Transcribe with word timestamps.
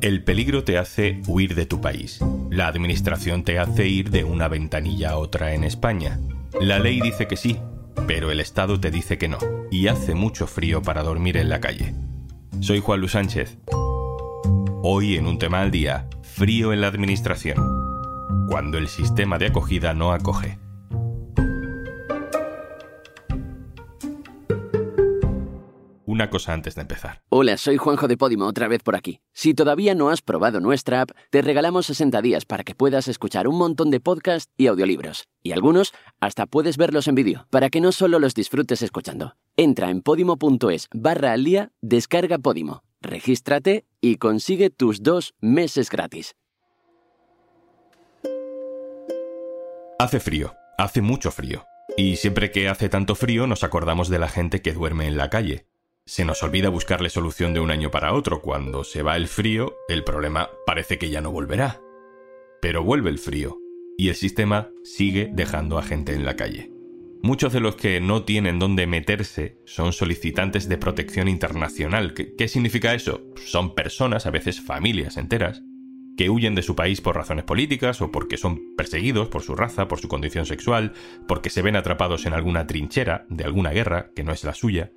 El 0.00 0.22
peligro 0.22 0.62
te 0.62 0.78
hace 0.78 1.22
huir 1.26 1.56
de 1.56 1.66
tu 1.66 1.80
país. 1.80 2.20
La 2.50 2.68
administración 2.68 3.42
te 3.42 3.58
hace 3.58 3.88
ir 3.88 4.10
de 4.10 4.22
una 4.22 4.46
ventanilla 4.46 5.10
a 5.10 5.16
otra 5.16 5.54
en 5.54 5.64
España. 5.64 6.20
La 6.60 6.78
ley 6.78 7.00
dice 7.00 7.26
que 7.26 7.36
sí, 7.36 7.58
pero 8.06 8.30
el 8.30 8.38
Estado 8.38 8.78
te 8.78 8.92
dice 8.92 9.18
que 9.18 9.26
no. 9.26 9.38
Y 9.72 9.88
hace 9.88 10.14
mucho 10.14 10.46
frío 10.46 10.82
para 10.82 11.02
dormir 11.02 11.36
en 11.36 11.48
la 11.48 11.58
calle. 11.58 11.94
Soy 12.60 12.78
Juan 12.78 13.00
Luis 13.00 13.12
Sánchez. 13.12 13.58
Hoy 14.84 15.16
en 15.16 15.26
un 15.26 15.40
tema 15.40 15.62
al 15.62 15.72
día, 15.72 16.08
frío 16.22 16.72
en 16.72 16.80
la 16.80 16.86
administración. 16.86 17.56
Cuando 18.48 18.78
el 18.78 18.86
sistema 18.86 19.36
de 19.38 19.46
acogida 19.46 19.94
no 19.94 20.12
acoge. 20.12 20.58
Una 26.18 26.30
cosa 26.30 26.52
antes 26.52 26.74
de 26.74 26.80
empezar. 26.80 27.22
Hola, 27.28 27.56
soy 27.56 27.76
Juanjo 27.76 28.08
de 28.08 28.16
Podimo, 28.16 28.46
otra 28.46 28.66
vez 28.66 28.82
por 28.82 28.96
aquí. 28.96 29.20
Si 29.32 29.54
todavía 29.54 29.94
no 29.94 30.10
has 30.10 30.20
probado 30.20 30.58
nuestra 30.58 31.02
app, 31.02 31.12
te 31.30 31.42
regalamos 31.42 31.86
60 31.86 32.20
días 32.22 32.44
para 32.44 32.64
que 32.64 32.74
puedas 32.74 33.06
escuchar 33.06 33.46
un 33.46 33.56
montón 33.56 33.92
de 33.92 34.00
podcasts 34.00 34.52
y 34.56 34.66
audiolibros. 34.66 35.28
Y 35.44 35.52
algunos 35.52 35.92
hasta 36.18 36.46
puedes 36.46 36.76
verlos 36.76 37.06
en 37.06 37.14
vídeo, 37.14 37.46
para 37.50 37.70
que 37.70 37.80
no 37.80 37.92
solo 37.92 38.18
los 38.18 38.34
disfrutes 38.34 38.82
escuchando. 38.82 39.36
Entra 39.56 39.90
en 39.90 40.02
podimo.es 40.02 40.88
barra 40.92 41.30
al 41.30 41.44
día, 41.44 41.70
descarga 41.82 42.38
Podimo, 42.38 42.82
regístrate 43.00 43.84
y 44.00 44.16
consigue 44.16 44.70
tus 44.70 45.04
dos 45.04 45.34
meses 45.40 45.88
gratis. 45.88 46.34
Hace 50.00 50.18
frío, 50.18 50.56
hace 50.78 51.00
mucho 51.00 51.30
frío. 51.30 51.64
Y 51.96 52.16
siempre 52.16 52.50
que 52.50 52.68
hace 52.68 52.88
tanto 52.88 53.14
frío 53.14 53.46
nos 53.46 53.62
acordamos 53.62 54.08
de 54.08 54.18
la 54.18 54.28
gente 54.28 54.62
que 54.62 54.72
duerme 54.72 55.06
en 55.06 55.16
la 55.16 55.30
calle 55.30 55.67
se 56.08 56.24
nos 56.24 56.42
olvida 56.42 56.70
buscarle 56.70 57.10
solución 57.10 57.52
de 57.52 57.60
un 57.60 57.70
año 57.70 57.90
para 57.90 58.14
otro. 58.14 58.40
Cuando 58.40 58.82
se 58.82 59.02
va 59.02 59.14
el 59.16 59.28
frío, 59.28 59.76
el 59.88 60.04
problema 60.04 60.48
parece 60.64 60.96
que 60.96 61.10
ya 61.10 61.20
no 61.20 61.30
volverá. 61.30 61.82
Pero 62.62 62.82
vuelve 62.82 63.10
el 63.10 63.18
frío, 63.18 63.58
y 63.98 64.08
el 64.08 64.14
sistema 64.14 64.70
sigue 64.84 65.28
dejando 65.30 65.76
a 65.76 65.82
gente 65.82 66.14
en 66.14 66.24
la 66.24 66.34
calle. 66.34 66.72
Muchos 67.22 67.52
de 67.52 67.60
los 67.60 67.76
que 67.76 68.00
no 68.00 68.24
tienen 68.24 68.58
dónde 68.58 68.86
meterse 68.86 69.58
son 69.66 69.92
solicitantes 69.92 70.66
de 70.66 70.78
protección 70.78 71.28
internacional. 71.28 72.14
¿Qué, 72.14 72.48
significa 72.48 72.94
eso? 72.94 73.20
Son 73.44 73.74
personas, 73.74 74.24
a 74.24 74.30
veces 74.30 74.62
familias 74.62 75.18
enteras, 75.18 75.62
que 76.16 76.30
huyen 76.30 76.54
de 76.54 76.62
su 76.62 76.74
país 76.74 77.02
por 77.02 77.16
razones 77.16 77.44
políticas 77.44 78.00
o 78.00 78.10
porque 78.10 78.38
son 78.38 78.74
perseguidos 78.76 79.28
por 79.28 79.42
su 79.42 79.54
raza, 79.54 79.88
por 79.88 80.00
su 80.00 80.08
condición 80.08 80.46
sexual, 80.46 80.94
porque 81.26 81.50
se 81.50 81.60
ven 81.60 81.76
atrapados 81.76 82.24
en 82.24 82.32
alguna 82.32 82.66
trinchera 82.66 83.26
de 83.28 83.44
alguna 83.44 83.72
guerra 83.72 84.10
que 84.16 84.24
no 84.24 84.32
es 84.32 84.42
la 84.44 84.54
suya. 84.54 84.92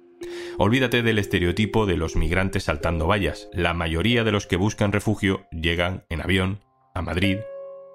Olvídate 0.57 1.01
del 1.01 1.19
estereotipo 1.19 1.85
de 1.85 1.97
los 1.97 2.15
migrantes 2.15 2.63
saltando 2.63 3.07
vallas. 3.07 3.49
La 3.53 3.73
mayoría 3.73 4.23
de 4.23 4.31
los 4.31 4.47
que 4.47 4.57
buscan 4.57 4.91
refugio 4.91 5.47
llegan 5.51 6.05
en 6.09 6.21
avión 6.21 6.59
a 6.93 7.01
Madrid 7.01 7.37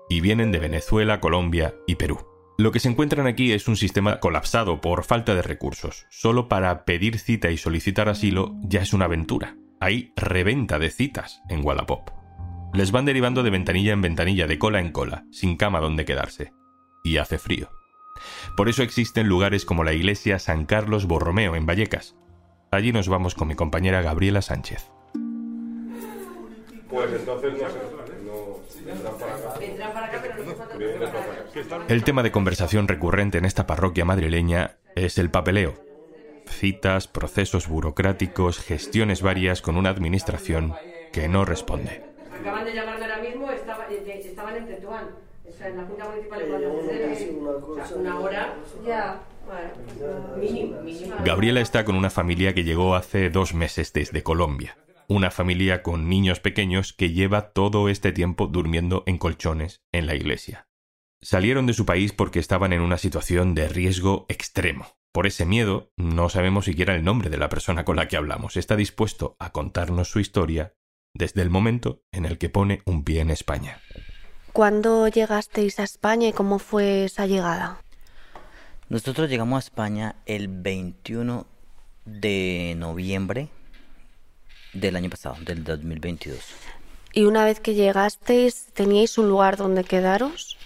y 0.09 0.21
vienen 0.21 0.53
de 0.53 0.59
Venezuela, 0.59 1.21
Colombia 1.21 1.75
y 1.87 1.97
Perú. 1.97 2.19
Lo 2.59 2.73
que 2.73 2.81
se 2.81 2.89
encuentran 2.89 3.27
aquí 3.27 3.53
es 3.53 3.69
un 3.69 3.77
sistema 3.77 4.19
colapsado 4.19 4.81
por 4.81 5.05
falta 5.05 5.35
de 5.35 5.43
recursos. 5.43 6.07
Solo 6.11 6.49
para 6.49 6.85
pedir 6.85 7.19
cita 7.19 7.51
y 7.51 7.59
solicitar 7.59 8.09
asilo 8.09 8.55
ya 8.63 8.81
es 8.81 8.95
una 8.95 9.05
aventura. 9.05 9.57
Hay 9.79 10.13
reventa 10.17 10.79
de 10.79 10.91
citas 10.91 11.43
en 11.51 11.65
Wallapop. 11.65 12.11
Les 12.73 12.93
van 12.93 13.05
derivando 13.05 13.43
de 13.43 13.51
ventanilla 13.51 13.93
en 13.93 14.01
ventanilla, 14.01 14.47
de 14.47 14.59
cola 14.59 14.81
en 14.81 14.91
cola, 14.91 15.27
sin 15.31 15.57
cama 15.57 15.81
donde 15.81 16.07
quedarse. 16.07 16.53
Y 17.05 17.19
hace 17.19 17.39
frío. 17.39 17.69
Por 18.57 18.69
eso 18.69 18.83
existen 18.83 19.29
lugares 19.29 19.65
como 19.65 19.85
la 19.85 19.93
iglesia 19.93 20.39
San 20.39 20.67
Carlos 20.67 21.07
Borromeo 21.07 21.57
en 21.57 21.67
Vallecas. 21.67 22.15
Allí 22.71 22.93
nos 22.93 23.09
vamos 23.09 23.35
con 23.35 23.49
mi 23.49 23.55
compañera 23.55 24.03
Gabriela 24.03 24.43
Sánchez. 24.43 24.91
Pues 26.89 27.13
entonces 27.13 27.55
El 31.89 32.05
tema 32.05 32.23
de 32.23 32.31
conversación 32.31 32.89
recurrente 32.89 33.39
en 33.39 33.45
esta 33.45 33.67
parroquia 33.67 34.05
madrileña 34.05 34.77
es 34.95 35.19
el 35.19 35.31
papeleo. 35.31 35.75
Citas, 36.47 37.09
procesos 37.09 37.69
burocráticos, 37.69 38.59
gestiones 38.59 39.23
varias 39.23 39.63
con 39.63 39.77
una 39.77 39.91
administración 39.91 40.75
que 41.13 41.29
no 41.29 41.45
responde. 41.45 42.05
Acaban 42.41 42.65
de 42.65 42.75
llamarme 42.75 43.05
ahora 43.05 43.19
mismo, 43.19 43.51
eh, 43.51 44.21
estaban 44.25 44.57
en 44.57 44.67
Tetuán 44.67 45.09
en 45.69 45.77
la 45.77 45.85
Junta 45.85 46.09
Municipal 46.09 46.41
de 46.41 47.97
una 47.97 48.21
hora, 48.21 48.57
ya. 48.87 49.23
Gabriela 51.25 51.61
está 51.61 51.85
con 51.85 51.95
una 51.95 52.11
familia 52.11 52.53
que 52.55 52.65
llegó 52.65 52.95
hace 52.97 53.31
dos 53.31 53.55
meses 53.55 53.93
desde 53.93 54.23
Colombia. 54.23 54.77
Una 55.09 55.31
familia 55.31 55.85
con 55.85 56.09
niños 56.09 56.41
pequeños 56.41 56.93
que 56.93 57.13
lleva 57.13 57.53
todo 57.53 57.89
este 57.89 58.11
tiempo 58.11 58.49
durmiendo 58.49 59.05
en 59.07 59.19
colchones 59.19 59.83
en 59.93 60.07
la 60.07 60.17
iglesia. 60.17 60.69
Salieron 61.23 61.67
de 61.67 61.75
su 61.75 61.87
país 61.87 62.13
porque 62.13 62.41
estaban 62.41 62.73
en 62.73 62.81
una 62.81 62.99
situación 62.99 63.55
de 63.55 63.69
riesgo 63.69 64.27
extremo. 64.29 64.97
Por 65.13 65.27
ese 65.27 65.47
miedo, 65.47 65.93
no 65.97 66.29
sabemos 66.29 66.65
siquiera 66.65 66.95
el 66.95 67.05
nombre 67.05 67.31
de 67.31 67.39
la 67.39 67.49
persona 67.49 67.85
con 67.85 67.97
la 67.97 68.09
que 68.09 68.17
hablamos. 68.17 68.57
Está 68.57 68.75
dispuesto 68.77 69.37
a 69.39 69.51
contarnos 69.51 70.11
su 70.11 70.19
historia 70.19 70.75
desde 71.15 71.41
el 71.43 71.51
momento 71.51 72.03
en 72.13 72.27
el 72.27 72.37
que 72.37 72.51
pone 72.51 72.83
un 72.85 73.05
pie 73.05 73.21
en 73.21 73.31
España. 73.31 73.81
¿Cuándo 74.57 75.07
llegasteis 75.09 75.79
a 75.81 75.83
España 75.83 76.29
y 76.29 76.33
cómo 76.33 76.59
fue 76.59 77.05
esa 77.05 77.27
llegada? 77.27 77.79
Nosotros 78.89 79.29
llegamos 79.29 79.57
a 79.57 79.67
España 79.67 80.17
el 80.25 80.49
21 80.49 81.47
de 82.07 82.75
noviembre 82.79 83.51
del 84.73 84.97
año 84.97 85.11
pasado, 85.11 85.37
del 85.43 85.63
2022. 85.63 86.41
¿Y 87.13 87.27
una 87.27 87.45
vez 87.45 87.61
que 87.61 87.75
llegasteis, 87.75 88.69
teníais 88.73 89.19
un 89.19 89.29
lugar 89.29 89.59
donde 89.59 89.85
quedaros? 89.85 90.57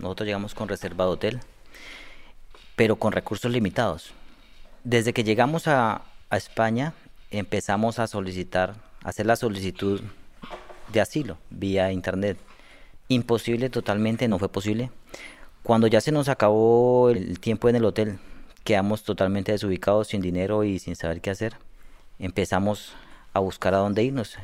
Nosotros 0.00 0.26
llegamos 0.26 0.56
con 0.56 0.66
reserva 0.66 1.04
de 1.04 1.10
hotel, 1.12 1.40
pero 2.74 2.96
con 2.96 3.12
recursos 3.12 3.52
limitados. 3.52 4.14
Desde 4.82 5.12
que 5.12 5.22
llegamos 5.22 5.68
a, 5.68 6.02
a 6.28 6.36
España, 6.36 6.92
empezamos 7.30 8.00
a 8.00 8.08
solicitar, 8.08 8.74
a 9.04 9.10
hacer 9.10 9.26
la 9.26 9.36
solicitud 9.36 10.00
de 10.92 11.00
asilo 11.00 11.38
vía 11.50 11.92
internet 11.92 12.36
imposible 13.08 13.70
totalmente, 13.70 14.28
no 14.28 14.38
fue 14.38 14.48
posible. 14.48 14.90
Cuando 15.62 15.86
ya 15.86 16.00
se 16.00 16.12
nos 16.12 16.28
acabó 16.28 17.10
el 17.10 17.40
tiempo 17.40 17.68
en 17.68 17.76
el 17.76 17.84
hotel, 17.84 18.18
quedamos 18.64 19.02
totalmente 19.02 19.52
desubicados, 19.52 20.08
sin 20.08 20.20
dinero 20.20 20.64
y 20.64 20.78
sin 20.78 20.96
saber 20.96 21.20
qué 21.20 21.30
hacer. 21.30 21.56
Empezamos 22.18 22.92
a 23.32 23.40
buscar 23.40 23.74
a 23.74 23.78
dónde 23.78 24.02
irnos. 24.02 24.36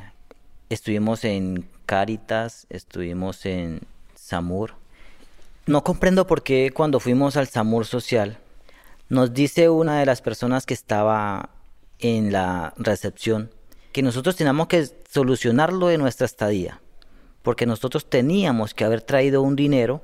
Estuvimos 0.69 1.23
en 1.23 1.67
Caritas, 1.85 2.67
estuvimos 2.69 3.45
en 3.45 3.81
Samur. 4.15 4.75
No 5.65 5.83
comprendo 5.83 6.27
por 6.27 6.43
qué 6.43 6.71
cuando 6.73 6.99
fuimos 6.99 7.37
al 7.37 7.47
Samur 7.47 7.85
Social, 7.85 8.37
nos 9.09 9.33
dice 9.33 9.69
una 9.69 9.99
de 9.99 10.05
las 10.05 10.21
personas 10.21 10.65
que 10.65 10.73
estaba 10.73 11.49
en 11.99 12.31
la 12.31 12.73
recepción 12.77 13.49
que 13.93 14.01
nosotros 14.01 14.35
teníamos 14.35 14.67
que 14.67 14.89
solucionarlo 15.09 15.87
de 15.87 15.97
nuestra 15.97 16.25
estadía 16.25 16.81
porque 17.43 17.67
nosotros 17.67 18.09
teníamos 18.09 18.73
que 18.73 18.83
haber 18.83 19.01
traído 19.01 19.43
un 19.43 19.55
dinero 19.55 20.01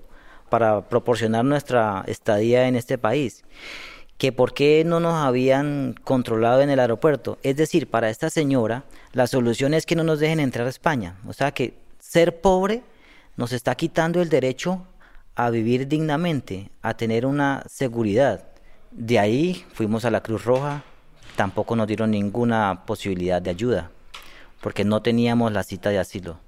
para 0.50 0.88
proporcionar 0.88 1.44
nuestra 1.46 2.04
estadía 2.08 2.68
en 2.68 2.76
este 2.76 2.98
país 2.98 3.44
que 4.20 4.34
por 4.34 4.54
qué 4.54 4.84
no 4.86 5.00
nos 5.00 5.14
habían 5.14 5.96
controlado 6.04 6.62
en 6.62 6.70
el 6.70 6.82
aeropuerto. 6.82 7.40
Es 7.42 7.56
decir, 7.56 7.90
para 7.90 8.10
esta 8.10 8.30
señora, 8.30 8.84
la 9.14 9.28
solución 9.28 9.74
es 9.74 9.86
que 9.86 9.96
no 9.96 10.04
nos 10.04 10.20
dejen 10.20 10.42
entrar 10.42 10.68
a 10.68 10.70
España. 10.70 11.16
O 11.26 11.32
sea 11.32 11.52
que 11.54 11.80
ser 12.00 12.42
pobre 12.42 12.84
nos 13.38 13.54
está 13.54 13.76
quitando 13.76 14.22
el 14.22 14.28
derecho 14.28 14.86
a 15.36 15.50
vivir 15.50 15.88
dignamente, 15.88 16.70
a 16.82 16.96
tener 16.96 17.26
una 17.26 17.64
seguridad. 17.70 18.44
De 18.92 19.20
ahí 19.20 19.66
fuimos 19.74 20.04
a 20.04 20.12
la 20.12 20.22
Cruz 20.22 20.44
Roja, 20.44 20.84
tampoco 21.38 21.78
nos 21.78 21.88
dieron 21.88 22.12
ninguna 22.12 22.84
posibilidad 22.86 23.42
de 23.42 23.52
ayuda, 23.52 23.90
porque 24.60 24.84
no 24.84 25.02
teníamos 25.02 25.54
la 25.54 25.64
cita 25.64 25.92
de 25.92 26.00
asilo. 26.00 26.40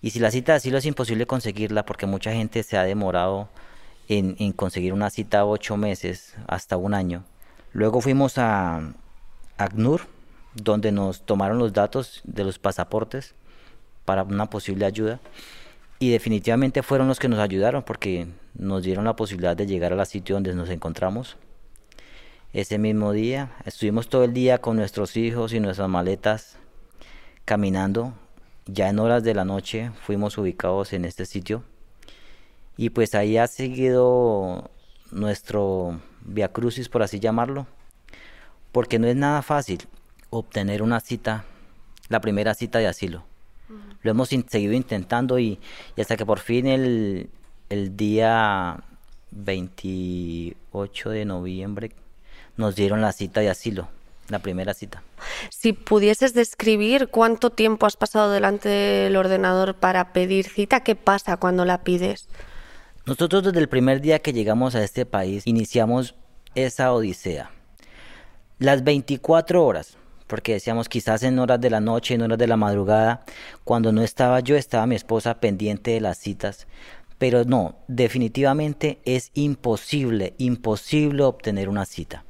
Y 0.00 0.10
si 0.10 0.20
la 0.20 0.30
cita 0.30 0.52
de 0.52 0.56
asilo 0.56 0.78
es 0.78 0.86
imposible 0.86 1.26
conseguirla 1.26 1.84
porque 1.84 2.06
mucha 2.06 2.32
gente 2.32 2.62
se 2.62 2.76
ha 2.78 2.84
demorado 2.84 3.48
en, 4.08 4.52
conseguir 4.52 4.92
una 4.92 5.10
cita 5.10 5.44
ocho 5.44 5.76
meses 5.76 6.34
hasta 6.46 6.76
un 6.76 6.94
año. 6.94 7.24
Luego 7.72 8.00
fuimos 8.00 8.38
a 8.38 8.94
ACNUR, 9.58 10.02
donde 10.54 10.92
nos 10.92 11.26
tomaron 11.26 11.58
los 11.58 11.72
datos 11.72 12.22
de 12.24 12.44
los 12.44 12.58
pasaportes 12.58 13.34
para 14.04 14.22
una 14.22 14.48
posible 14.48 14.86
ayuda. 14.86 15.20
Y 15.98 16.10
definitivamente 16.10 16.82
fueron 16.82 17.08
los 17.08 17.18
que 17.18 17.28
nos 17.28 17.40
ayudaron 17.40 17.82
porque 17.82 18.28
nos 18.54 18.84
dieron 18.84 19.04
la 19.04 19.16
posibilidad 19.16 19.56
de 19.56 19.66
llegar 19.66 19.92
al 19.92 20.06
sitio 20.06 20.36
donde 20.36 20.54
nos 20.54 20.70
encontramos. 20.70 21.36
Ese 22.52 22.78
mismo 22.78 23.12
día 23.12 23.50
estuvimos 23.66 24.08
todo 24.08 24.24
el 24.24 24.32
día 24.32 24.58
con 24.58 24.76
nuestros 24.76 25.16
hijos 25.16 25.52
y 25.52 25.60
nuestras 25.60 25.88
maletas 25.88 26.56
caminando 27.44 28.14
ya 28.68 28.88
en 28.88 29.00
horas 29.00 29.24
de 29.24 29.34
la 29.34 29.44
noche 29.44 29.90
fuimos 30.02 30.38
ubicados 30.38 30.92
en 30.92 31.04
este 31.04 31.26
sitio. 31.26 31.64
Y 32.76 32.90
pues 32.90 33.16
ahí 33.16 33.36
ha 33.36 33.48
seguido 33.48 34.70
nuestro 35.10 36.00
via 36.20 36.52
crucis 36.52 36.88
por 36.88 37.02
así 37.02 37.18
llamarlo 37.18 37.66
porque 38.72 38.98
no 38.98 39.08
es 39.08 39.16
nada 39.16 39.42
fácil 39.42 39.88
obtener 40.30 40.82
una 40.82 41.00
cita 41.00 41.44
la 42.08 42.20
primera 42.20 42.54
cita 42.54 42.78
de 42.78 42.86
asilo. 42.86 43.24
Lo 44.02 44.10
hemos 44.10 44.28
seguido 44.28 44.72
intentando 44.72 45.38
y, 45.38 45.58
hasta 45.98 46.16
que 46.16 46.24
por 46.24 46.38
fin 46.38 46.66
el, 46.66 47.28
el 47.68 47.96
día 47.96 48.82
28 49.32 51.10
de 51.10 51.24
noviembre 51.24 51.92
nos 52.56 52.76
dieron 52.76 53.00
la 53.00 53.12
cita 53.12 53.40
de 53.40 53.50
asilo, 53.50 53.88
la 54.30 54.38
primera 54.38 54.74
cita. 54.74 55.02
Si 55.50 55.72
pudieses 55.72 56.34
describir 56.34 57.08
cuánto 57.08 57.50
tiempo 57.50 57.86
has 57.86 57.96
pasado 57.96 58.30
delante 58.30 58.68
del 58.68 59.16
ordenador 59.16 59.74
para 59.74 60.12
pedir 60.12 60.48
cita, 60.48 60.80
¿qué 60.80 60.94
pasa 60.94 61.36
cuando 61.36 61.64
la 61.64 61.82
pides? 61.82 62.28
Nosotros 63.06 63.42
desde 63.42 63.60
el 63.60 63.68
primer 63.68 64.00
día 64.00 64.18
que 64.18 64.32
llegamos 64.32 64.74
a 64.74 64.84
este 64.84 65.06
país 65.06 65.46
iniciamos 65.46 66.14
esa 66.54 66.92
odisea. 66.92 67.50
Las 68.58 68.84
24 68.84 69.64
horas, 69.64 69.96
porque 70.26 70.52
decíamos 70.52 70.88
quizás 70.88 71.22
en 71.22 71.38
horas 71.38 71.60
de 71.60 71.70
la 71.70 71.80
noche, 71.80 72.14
en 72.14 72.22
horas 72.22 72.38
de 72.38 72.46
la 72.46 72.56
madrugada, 72.56 73.24
cuando 73.64 73.92
no 73.92 74.02
estaba 74.02 74.40
yo, 74.40 74.56
estaba 74.56 74.86
mi 74.86 74.94
esposa 74.94 75.40
pendiente 75.40 75.92
de 75.92 76.00
las 76.00 76.18
citas. 76.18 76.66
Pero 77.18 77.44
no, 77.44 77.76
definitivamente 77.88 79.00
es 79.04 79.30
imposible, 79.34 80.34
imposible 80.38 81.22
obtener 81.24 81.68
una 81.68 81.84
cita. 81.84 82.24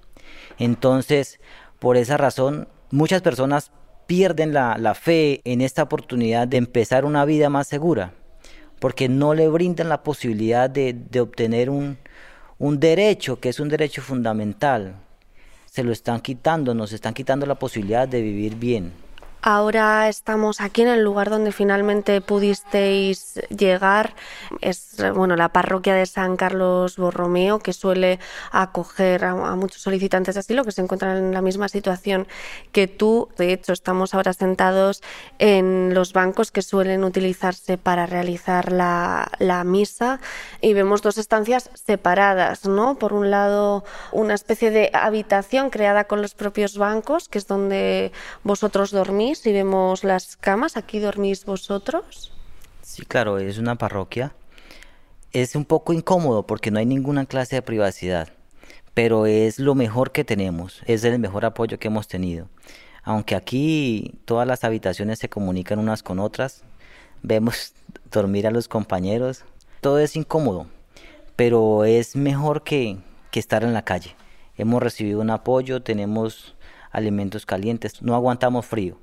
Entonces, 0.58 1.40
por 1.78 1.96
esa 1.96 2.16
razón, 2.16 2.68
muchas 2.90 3.22
personas 3.22 3.70
pierden 4.06 4.54
la, 4.54 4.94
fe 4.94 5.42
en 5.44 5.60
esta 5.60 5.82
oportunidad 5.82 6.48
de 6.48 6.56
empezar 6.56 7.04
una 7.04 7.24
vida 7.24 7.50
más 7.50 7.66
segura, 7.66 8.14
porque 8.80 9.08
no 9.08 9.34
le 9.34 9.48
brindan 9.48 9.88
la 9.88 10.02
posibilidad 10.02 10.70
de, 10.70 11.20
obtener 11.20 11.68
un, 11.70 11.98
derecho 12.58 13.38
que 13.38 13.50
es 13.50 13.60
un 13.60 13.68
derecho 13.68 14.02
fundamental. 14.02 14.96
Se 15.66 15.84
lo 15.84 15.92
están 15.92 16.20
quitando, 16.20 16.74
nos 16.74 16.92
están 16.92 17.14
quitando 17.14 17.44
la 17.44 17.56
posibilidad 17.56 18.08
de 18.08 18.22
vivir 18.22 18.56
bien. 18.56 18.92
Ahora 19.40 20.08
estamos 20.08 20.60
aquí 20.60 20.82
en 20.82 20.88
el 20.88 21.04
lugar 21.04 21.30
donde 21.30 21.52
finalmente 21.52 22.20
pudisteis 22.20 23.34
llegar. 23.56 24.14
Es 24.60 24.96
bueno 25.14 25.36
la 25.36 25.50
parroquia 25.50 25.94
de 25.94 26.06
San 26.06 26.36
Carlos 26.36 26.96
Borromeo, 26.96 27.60
que 27.60 27.72
suele 27.72 28.18
acoger 28.50 29.24
a, 29.24 29.54
muchos 29.54 29.80
solicitantes 29.80 30.34
de 30.34 30.40
asilo 30.40 30.64
que 30.64 30.72
se 30.72 30.82
encuentran 30.82 31.16
en 31.16 31.32
la 31.32 31.40
misma 31.40 31.68
situación 31.68 32.26
que 32.72 32.88
tú. 32.88 33.28
De 33.38 33.52
hecho, 33.52 33.72
estamos 33.72 34.12
ahora 34.12 34.32
sentados 34.32 35.02
en 35.38 35.94
los 35.94 36.12
bancos 36.12 36.50
que 36.50 36.62
suelen 36.62 37.04
utilizarse 37.04 37.78
para 37.78 38.06
realizar 38.06 38.72
la, 38.72 39.30
la 39.38 39.62
misa 39.62 40.18
y 40.60 40.74
vemos 40.74 41.00
dos 41.00 41.16
estancias 41.16 41.70
separadas, 41.74 42.66
¿no? 42.66 42.96
Por 42.96 43.12
un 43.12 43.30
lado, 43.30 43.84
una 44.10 44.34
especie 44.34 44.72
de 44.72 44.90
habitación 44.92 45.70
creada 45.70 46.04
con 46.04 46.22
los 46.22 46.34
propios 46.34 46.76
bancos, 46.76 47.28
que 47.28 47.38
es 47.38 47.46
donde 47.46 48.10
vosotros 48.42 48.90
dormís 48.90 49.27
y 49.28 49.52
vemos 49.52 50.04
las 50.04 50.38
camas. 50.38 50.78
¿Aquí 50.78 51.00
dormís 51.00 51.44
vosotros? 51.44 52.32
Sí, 52.80 53.04
claro, 53.04 53.38
es 53.38 53.58
una 53.58 53.76
parroquia. 53.76 54.32
Es 55.32 55.54
un 55.54 55.66
poco 55.66 55.92
incómodo 55.92 56.46
porque 56.46 56.70
no 56.70 56.78
hay 56.78 56.86
ninguna 56.86 57.26
clase 57.26 57.56
de 57.56 57.62
privacidad, 57.62 58.28
pero 58.94 59.26
es 59.26 59.58
lo 59.58 59.74
mejor 59.74 60.12
que 60.12 60.24
tenemos, 60.24 60.80
es 60.86 61.04
el 61.04 61.18
mejor 61.18 61.44
apoyo 61.44 61.78
que 61.78 61.88
hemos 61.88 62.08
tenido. 62.08 62.48
Aunque 63.02 63.36
aquí 63.36 64.18
todas 64.24 64.48
las 64.48 64.64
habitaciones 64.64 65.18
se 65.18 65.28
comunican 65.28 65.78
unas 65.78 66.02
con 66.02 66.18
otras, 66.18 66.64
vemos 67.22 67.74
dormir 68.10 68.46
a 68.46 68.50
los 68.50 68.66
compañeros, 68.66 69.44
todo 69.82 69.98
es 69.98 70.16
incómodo, 70.16 70.66
pero 71.36 71.84
es 71.84 72.16
mejor 72.16 72.64
que, 72.64 72.96
que 73.30 73.40
estar 73.40 73.62
en 73.62 73.74
la 73.74 73.84
calle. 73.84 74.16
Hemos 74.56 74.82
recibido 74.82 75.20
un 75.20 75.28
apoyo, 75.28 75.82
tenemos 75.82 76.56
alimentos 76.90 77.44
calientes, 77.44 78.00
no 78.00 78.14
aguantamos 78.14 78.64
frío. 78.64 78.98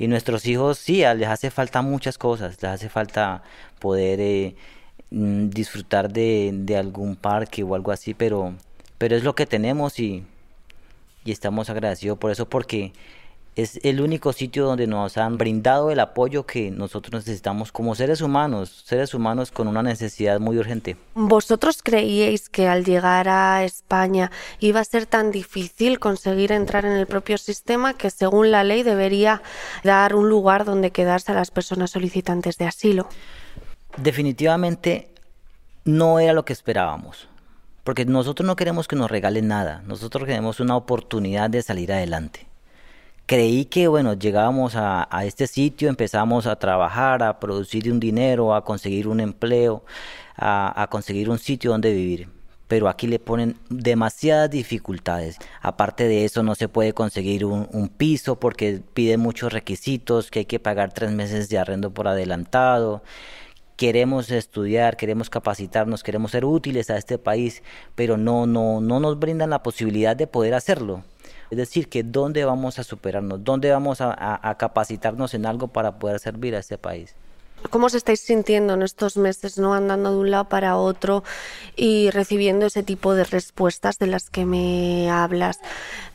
Y 0.00 0.08
nuestros 0.08 0.46
hijos 0.46 0.78
sí, 0.78 1.02
les 1.14 1.28
hace 1.28 1.50
falta 1.50 1.82
muchas 1.82 2.16
cosas, 2.16 2.56
les 2.62 2.72
hace 2.72 2.88
falta 2.88 3.42
poder 3.80 4.18
eh, 4.18 4.56
mm, 5.10 5.50
disfrutar 5.50 6.10
de, 6.10 6.74
algún 6.78 7.16
parque 7.16 7.62
o 7.62 7.74
algo 7.74 7.92
así, 7.92 8.14
pero, 8.14 8.54
pero 8.96 9.14
es 9.14 9.24
lo 9.24 9.34
que 9.34 9.44
tenemos 9.44 10.00
y, 10.00 10.24
y 11.26 11.32
estamos 11.32 11.68
agradecidos 11.68 12.16
por 12.16 12.30
eso 12.30 12.48
porque 12.48 12.94
es 13.56 13.80
el 13.82 14.00
único 14.00 14.32
sitio 14.32 14.64
donde 14.64 14.86
nos 14.86 15.16
han 15.18 15.36
brindado 15.36 15.90
el 15.90 16.00
apoyo 16.00 16.46
que 16.46 16.70
nosotros 16.70 17.12
necesitamos 17.12 17.72
como 17.72 17.94
seres 17.94 18.20
humanos, 18.20 18.84
seres 18.86 19.12
humanos 19.12 19.50
con 19.50 19.66
una 19.66 19.82
necesidad 19.82 20.38
muy 20.38 20.56
urgente. 20.58 20.96
¿Vosotros 21.14 21.82
creíais 21.82 22.48
que 22.48 22.68
al 22.68 22.84
llegar 22.84 23.28
a 23.28 23.64
España 23.64 24.30
iba 24.60 24.80
a 24.80 24.84
ser 24.84 25.06
tan 25.06 25.30
difícil 25.32 25.98
conseguir 25.98 26.52
entrar 26.52 26.84
en 26.84 26.92
el 26.92 27.06
propio 27.06 27.38
sistema 27.38 27.94
que 27.94 28.10
según 28.10 28.50
la 28.50 28.62
ley 28.62 28.82
debería 28.82 29.42
dar 29.82 30.14
un 30.14 30.28
lugar 30.28 30.64
donde 30.64 30.92
quedarse 30.92 31.32
a 31.32 31.34
las 31.34 31.50
personas 31.50 31.90
solicitantes 31.90 32.56
de 32.56 32.66
asilo? 32.66 33.08
Definitivamente 33.96 35.12
no 35.84 36.20
era 36.20 36.32
lo 36.32 36.44
que 36.44 36.52
esperábamos. 36.52 37.28
Porque 37.82 38.04
nosotros 38.04 38.46
no 38.46 38.56
queremos 38.56 38.86
que 38.86 38.94
nos 38.94 39.10
regalen 39.10 39.48
nada, 39.48 39.82
nosotros 39.86 40.26
queremos 40.26 40.60
una 40.60 40.76
oportunidad 40.76 41.50
de 41.50 41.62
salir 41.62 41.92
adelante 41.92 42.49
creí 43.30 43.64
que, 43.66 43.86
bueno, 43.86 44.14
llegábamos 44.14 44.72
a, 44.74 45.06
este 45.24 45.46
sitio, 45.46 45.88
empezamos 45.88 46.48
a 46.48 46.56
trabajar, 46.56 47.22
a 47.22 47.38
producir 47.38 47.92
un 47.92 48.00
dinero, 48.00 48.56
a 48.56 48.64
conseguir 48.64 49.06
un 49.06 49.20
empleo, 49.20 49.84
a, 50.36 50.88
conseguir 50.90 51.30
un 51.30 51.38
sitio 51.38 51.70
donde 51.70 51.92
vivir. 51.92 52.28
Pero 52.66 52.88
aquí 52.88 53.06
le 53.06 53.20
ponen 53.20 53.56
demasiadas 53.68 54.50
dificultades. 54.50 55.36
Aparte 55.62 56.08
de 56.08 56.24
eso, 56.24 56.42
no 56.42 56.56
se 56.56 56.66
puede 56.68 56.92
conseguir 56.92 57.44
un, 57.44 57.88
piso 57.96 58.40
porque 58.40 58.82
piden 58.94 59.20
muchos 59.20 59.52
requisitos, 59.52 60.28
que 60.32 60.40
hay 60.40 60.46
que 60.46 60.58
pagar 60.58 60.92
tres 60.92 61.12
meses 61.12 61.48
de 61.48 61.58
arrendo 61.58 61.94
por 61.94 62.08
adelantado 62.08 63.02
queremos 63.76 64.30
estudiar, 64.30 64.96
queremos 64.96 65.30
capacitarnos, 65.30 66.02
queremos 66.02 66.32
ser 66.32 66.44
útiles 66.44 66.90
a 66.90 66.98
este 66.98 67.16
país, 67.16 67.62
pero 67.94 68.18
no, 68.18 68.46
no, 68.46 68.80
no 68.80 69.00
nos 69.00 69.18
brindan 69.18 69.50
la 69.50 69.62
posibilidad 69.62 70.16
de 70.16 70.26
poder 70.26 70.52
hacerlo. 70.52 71.04
Es 71.50 71.58
decir, 71.58 71.88
que 71.88 72.02
dónde 72.02 72.44
vamos 72.44 72.78
a 72.78 72.84
superarnos, 72.84 73.42
dónde 73.42 73.70
vamos 73.70 74.00
a, 74.00 74.56
capacitarnos 74.58 75.34
en 75.34 75.46
algo 75.46 75.68
para 75.68 75.98
poder 75.98 76.20
servir 76.20 76.54
a 76.54 76.60
este 76.60 76.78
país. 76.78 77.14
¿Cómo 77.68 77.86
os 77.86 77.94
estáis 77.94 78.20
sintiendo 78.20 78.72
en 78.74 78.82
estos 78.82 79.16
meses, 79.16 79.58
no 79.58 79.74
andando 79.74 80.12
de 80.12 80.16
un 80.16 80.30
lado 80.30 80.44
para 80.44 80.76
otro 80.76 81.24
y 81.76 82.08
recibiendo 82.10 82.66
ese 82.66 82.82
tipo 82.82 83.14
de 83.14 83.24
respuestas 83.24 83.98
de 83.98 84.06
las 84.06 84.30
que 84.30 84.46
me 84.46 85.10
hablas? 85.10 85.58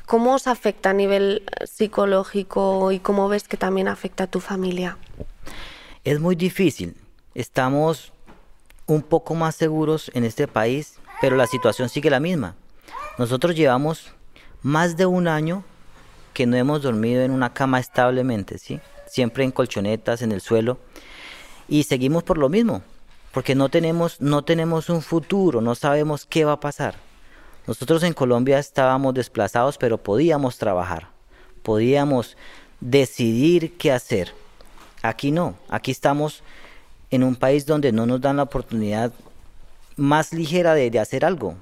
¿Cómo 0.06 0.36
os 0.36 0.48
afecta 0.48 0.92
a 0.92 0.94
nivel 0.94 1.44
psicológico 1.66 2.92
y 2.92 3.00
cómo 3.00 3.28
ves 3.28 3.48
que 3.48 3.58
también 3.58 3.88
afecta 3.88 4.24
a 4.24 4.28
tu 4.28 4.40
familia? 4.40 4.98
Es 6.04 6.20
muy 6.20 6.36
difícil. 6.36 6.96
Estamos 7.36 8.14
un 8.88 9.02
poco 9.02 9.36
más 9.36 9.56
seguros 9.56 10.12
en 10.14 10.24
este 10.24 10.48
país, 10.48 10.96
pero 11.22 11.36
la 11.36 11.48
situación 11.48 11.90
sigue 11.90 12.10
la 12.10 12.20
misma. 12.20 12.56
Nosotros 13.18 13.56
llevamos 13.56 14.14
más 14.66 14.98
de 14.98 15.06
un 15.06 15.28
año 15.28 15.64
que 16.34 16.48
no 16.48 16.58
hemos 16.58 16.82
dormido 16.82 17.22
en 17.22 17.30
una 17.30 17.54
cama 17.54 17.80
establemente, 17.80 18.58
¿sí? 18.58 18.80
Siempre 19.06 19.44
en 19.44 19.52
colchonetas, 19.52 20.24
en 20.24 20.32
el 20.32 20.42
suelo. 20.42 20.80
Y 21.68 21.84
seguimos 21.84 22.24
por 22.24 22.40
lo 22.40 22.50
mismo, 22.50 22.82
porque 23.32 23.54
no 23.54 23.70
tenemos, 23.70 24.20
no 24.22 24.44
tenemos 24.44 24.90
un 24.90 25.04
futuro, 25.04 25.62
no 25.62 25.76
sabemos 25.76 26.26
qué 26.26 26.46
va 26.46 26.54
a 26.54 26.60
pasar. 26.60 26.96
Nosotros 27.68 28.02
en 28.02 28.14
Colombia 28.14 28.58
estábamos 28.58 29.14
desplazados, 29.14 29.78
pero 29.78 30.00
podíamos 30.00 30.58
trabajar, 30.58 31.10
podíamos 31.62 32.36
decidir 32.82 33.78
qué 33.78 33.92
hacer. 33.92 34.34
Aquí 35.04 35.30
no, 35.30 35.54
aquí 35.70 35.92
estamos 35.92 36.42
en 37.12 37.24
un 37.24 37.36
país 37.36 37.68
donde 37.68 37.92
no 37.92 38.08
nos 38.08 38.20
dan 38.20 38.38
la 38.38 38.44
oportunidad 38.44 39.14
más 39.96 40.34
ligera 40.34 40.74
de, 40.74 41.00
hacer 41.00 41.24
algo. 41.24 41.54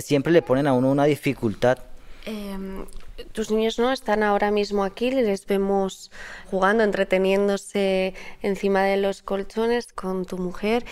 Siempre 0.00 0.32
le 0.32 0.42
ponen 0.42 0.66
a 0.66 0.72
uno 0.72 0.90
una 0.90 1.04
dificultad 1.04 1.78
Em, 2.26 2.84
tus 3.32 3.50
niños 3.50 3.78
no 3.78 3.92
están 3.92 4.22
ahora 4.22 4.50
mismo 4.50 4.84
aquí, 4.84 5.10
les 5.10 5.46
vemos 5.46 6.10
jugando, 6.50 6.84
entreteniéndose 6.84 8.14
encima 8.42 8.82
de 8.82 8.96
los 8.98 9.22
colchones 9.22 9.92
con 9.92 10.26
tu 10.26 10.36
mujer. 10.36 10.84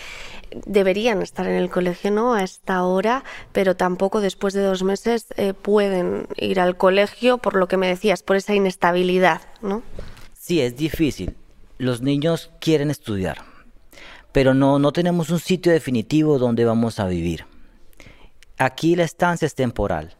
Deberían 0.65 1.21
estar 1.21 1.45
en 1.47 1.55
el 1.55 1.69
colegio, 1.69 2.11
¿no? 2.11 2.33
A 2.33 2.43
esta 2.43 2.83
hora, 2.83 3.23
pero 3.51 3.75
tampoco 3.75 4.21
después 4.21 4.53
de 4.53 4.63
dos 4.63 4.83
meses 4.83 5.27
eh, 5.37 5.53
pueden 5.53 6.27
ir 6.35 6.59
al 6.59 6.77
colegio, 6.77 7.37
por 7.37 7.55
lo 7.55 7.67
que 7.67 7.77
me 7.77 7.87
decías, 7.87 8.23
por 8.23 8.35
esa 8.35 8.55
inestabilidad, 8.55 9.41
¿no? 9.61 9.83
Sí, 10.33 10.61
es 10.61 10.75
difícil. 10.75 11.35
Los 11.77 12.01
niños 12.01 12.49
quieren 12.59 12.89
estudiar, 12.89 13.43
pero 14.31 14.53
no, 14.53 14.79
no 14.79 14.91
tenemos 14.91 15.29
un 15.29 15.39
sitio 15.39 15.71
definitivo 15.71 16.39
donde 16.39 16.65
vamos 16.65 16.99
a 16.99 17.07
vivir. 17.07 17.45
Aquí 18.57 18.95
la 18.95 19.03
estancia 19.03 19.45
es 19.45 19.55
temporal 19.55 20.18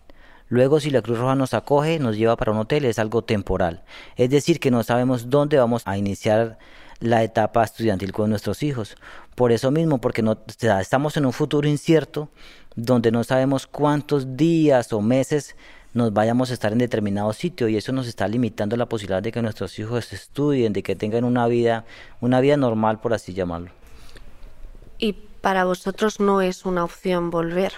Luego, 0.49 0.79
si 0.79 0.89
la 0.89 1.01
Cruz 1.01 1.19
Roja 1.19 1.35
nos 1.35 1.53
acoge, 1.53 1.99
nos 1.99 2.17
lleva 2.17 2.35
para 2.35 2.51
un 2.51 2.57
hotel, 2.57 2.85
es 2.85 2.99
algo 2.99 3.23
temporal. 3.23 3.83
Es 4.15 4.29
decir, 4.31 4.59
que 4.59 4.71
no 4.71 4.83
sabemos 4.83 5.29
dónde 5.29 5.57
vamos 5.57 5.83
a 5.85 5.97
iniciar 5.97 6.57
la 6.99 7.23
etapa 7.23 7.63
estudiantil 7.63 8.11
con 8.11 8.29
nuestros 8.29 8.63
hijos. 8.63 8.97
Por 9.35 9.51
eso 9.51 9.71
mismo, 9.71 10.01
porque 10.01 10.21
no, 10.21 10.37
estamos 10.81 11.17
en 11.17 11.25
un 11.25 11.33
futuro 11.33 11.67
incierto 11.67 12.29
donde 12.75 13.11
no 13.11 13.23
sabemos 13.23 13.67
cuántos 13.67 14.35
días 14.35 14.91
o 14.91 15.01
meses 15.01 15.55
nos 15.93 16.13
vayamos 16.13 16.51
a 16.51 16.53
estar 16.53 16.71
en 16.71 16.79
determinado 16.79 17.33
sitio 17.33 17.67
y 17.67 17.77
eso 17.77 17.91
nos 17.91 18.07
está 18.07 18.27
limitando 18.27 18.75
la 18.77 18.87
posibilidad 18.87 19.23
de 19.23 19.31
que 19.31 19.41
nuestros 19.41 19.77
hijos 19.79 20.13
estudien, 20.13 20.73
de 20.73 20.83
que 20.83 20.95
tengan 20.95 21.23
una 21.23 21.47
vida, 21.47 21.85
una 22.21 22.41
vida 22.41 22.57
normal, 22.57 22.99
por 22.99 23.13
así 23.13 23.33
llamarlo. 23.33 23.71
Y 24.97 25.13
para 25.41 25.63
vosotros 25.63 26.19
no 26.19 26.41
es 26.41 26.65
una 26.65 26.83
opción 26.83 27.29
volver. 27.29 27.73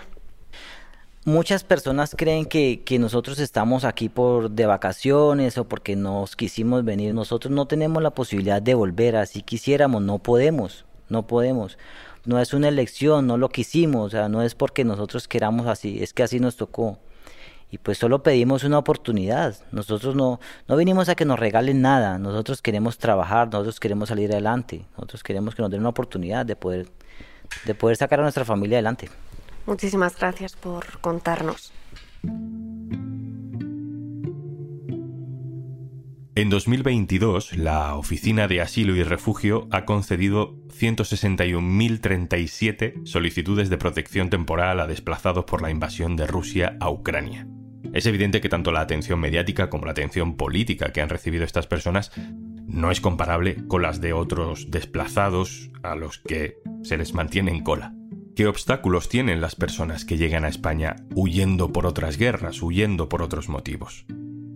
Muchas 1.24 1.64
personas 1.64 2.16
creen 2.18 2.46
que, 2.46 2.82
que, 2.84 2.98
nosotros 2.98 3.38
estamos 3.38 3.84
aquí 3.84 4.10
por 4.10 4.50
de 4.50 4.66
vacaciones 4.66 5.56
o 5.60 5.66
porque 5.66 5.96
nos 5.96 6.36
quisimos 6.36 6.84
venir. 6.84 7.14
Nosotros 7.14 7.54
no 7.54 7.68
tenemos 7.68 8.02
la 8.02 8.10
posibilidad 8.10 8.60
de 8.60 8.74
volver, 8.74 9.16
así 9.16 9.44
quisiéramos, 9.44 10.02
no 10.02 10.18
podemos, 10.18 10.84
no 11.10 11.28
podemos. 11.28 11.78
No 12.26 12.40
es 12.40 12.56
una 12.56 12.70
elección, 12.70 13.28
no 13.28 13.38
lo 13.38 13.50
quisimos, 13.50 14.08
o 14.08 14.10
sea, 14.10 14.30
no 14.30 14.42
es 14.42 14.56
porque 14.56 14.84
nosotros 14.84 15.28
queramos 15.28 15.68
así, 15.68 16.02
es 16.02 16.12
que 16.12 16.24
así 16.24 16.40
nos 16.40 16.56
tocó. 16.56 16.98
Y 17.70 17.78
pues 17.78 18.00
solo 18.00 18.24
pedimos 18.24 18.64
una 18.64 18.80
oportunidad. 18.80 19.56
Nosotros 19.72 20.16
no, 20.16 20.40
no 20.68 20.76
vinimos 20.76 21.08
a 21.08 21.14
que 21.14 21.26
nos 21.26 21.40
regalen 21.40 21.82
nada, 21.82 22.18
nosotros 22.18 22.64
queremos 22.64 22.98
trabajar, 22.98 23.48
nosotros 23.48 23.80
queremos 23.80 24.10
salir 24.10 24.32
adelante, 24.32 24.86
nosotros 24.94 25.22
queremos 25.22 25.54
que 25.54 25.62
nos 25.62 25.70
den 25.70 25.82
una 25.82 25.90
oportunidad 25.90 26.48
de 26.48 26.56
poder, 26.56 26.88
de 27.66 27.76
poder 27.76 27.96
sacar 27.96 28.22
a 28.22 28.24
nuestra 28.24 28.44
familia 28.44 28.78
adelante. 28.80 29.10
Muchísimas 29.66 30.18
gracias 30.18 30.56
por 30.56 31.00
contarnos. 31.00 31.74
En 36.34 36.50
2022, 36.50 37.58
la 37.58 37.96
Oficina 37.96 38.48
de 38.48 38.62
Asilo 38.62 38.96
y 38.96 39.04
Refugio 39.04 39.68
ha 39.70 39.84
concedido 39.86 40.56
161.037 40.70 43.06
solicitudes 43.06 43.70
de 43.70 43.78
protección 43.78 44.30
temporal 44.30 44.80
a 44.80 44.88
desplazados 44.88 45.44
por 45.44 45.62
la 45.62 45.72
invasión 45.72 46.16
de 46.16 46.28
Rusia 46.28 46.78
a 46.80 46.90
Ucrania. 46.90 47.50
Es 47.94 48.06
evidente 48.06 48.40
que 48.40 48.48
tanto 48.48 48.72
la 48.72 48.80
atención 48.80 49.20
mediática 49.20 49.70
como 49.70 49.84
la 49.86 49.92
atención 49.92 50.38
política 50.38 50.94
que 50.94 51.02
han 51.02 51.10
recibido 51.10 51.44
estas 51.44 51.68
personas 51.68 52.14
no 52.66 52.92
es 52.92 53.02
comparable 53.02 53.68
con 53.68 53.82
las 53.82 54.00
de 54.00 54.14
otros 54.14 54.72
desplazados 54.72 55.70
a 55.84 55.96
los 55.96 56.20
que 56.20 56.60
se 56.84 56.98
les 56.98 57.14
mantiene 57.14 57.52
en 57.52 57.62
cola. 57.62 57.94
¿Qué 58.36 58.48
obstáculos 58.48 59.10
tienen 59.10 59.42
las 59.42 59.56
personas 59.56 60.06
que 60.06 60.16
llegan 60.16 60.46
a 60.46 60.48
España 60.48 60.96
huyendo 61.14 61.74
por 61.74 61.86
otras 61.86 62.18
guerras, 62.18 62.62
huyendo 62.62 63.10
por 63.10 63.22
otros 63.22 63.50
motivos? 63.50 64.06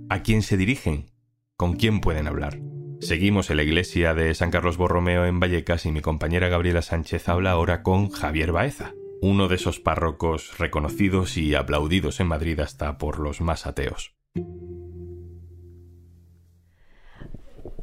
¿A 0.10 0.24
quién 0.24 0.44
se 0.44 0.56
dirigen? 0.56 1.12
¿Con 1.58 1.76
quién 1.76 2.00
pueden 2.00 2.28
hablar? 2.28 2.60
Seguimos 3.02 3.50
en 3.50 3.58
la 3.58 3.64
iglesia 3.64 4.14
de 4.14 4.34
San 4.34 4.50
Carlos 4.50 4.78
Borromeo 4.78 5.26
en 5.26 5.42
Vallecas 5.42 5.86
y 5.86 5.92
mi 5.92 6.00
compañera 6.00 6.48
Gabriela 6.48 6.82
Sánchez 6.82 7.28
habla 7.28 7.52
ahora 7.52 7.84
con 7.84 8.10
Javier 8.10 8.54
Baeza, 8.54 8.94
uno 9.22 9.50
de 9.50 9.56
esos 9.56 9.82
párrocos 9.82 10.58
reconocidos 10.58 11.36
y 11.36 11.54
aplaudidos 11.54 12.22
en 12.22 12.28
Madrid 12.28 12.60
hasta 12.62 12.98
por 12.98 13.20
los 13.20 13.42
más 13.42 13.68
ateos. 13.68 14.16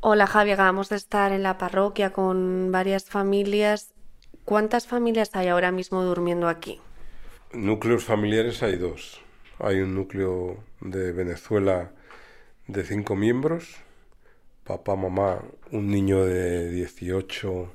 Hola 0.00 0.26
Javier, 0.26 0.54
acabamos 0.54 0.88
de 0.88 0.96
estar 0.96 1.32
en 1.32 1.42
la 1.42 1.58
parroquia 1.58 2.12
con 2.12 2.72
varias 2.72 3.04
familias 3.04 3.91
¿Cuántas 4.44 4.88
familias 4.88 5.30
hay 5.34 5.48
ahora 5.48 5.70
mismo 5.70 6.02
durmiendo 6.02 6.48
aquí? 6.48 6.80
Núcleos 7.52 8.04
familiares 8.04 8.62
hay 8.64 8.76
dos. 8.76 9.20
Hay 9.60 9.80
un 9.80 9.94
núcleo 9.94 10.56
de 10.80 11.12
Venezuela 11.12 11.92
de 12.66 12.84
cinco 12.84 13.14
miembros, 13.14 13.76
papá, 14.64 14.96
mamá, 14.96 15.42
un 15.70 15.86
niño 15.88 16.24
de 16.24 16.70
18, 16.70 17.72